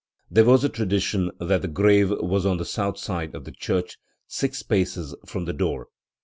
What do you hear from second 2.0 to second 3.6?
was on the south side of the